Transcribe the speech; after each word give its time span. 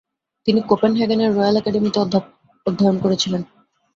তিনি 0.47 0.59
কোপেনহেগেনের 0.69 1.31
রয়াল 1.33 1.55
অ্যাকাডেমিতে 1.57 1.97
অধ্যয়ন 2.65 2.97
করছিলেন। 3.03 3.41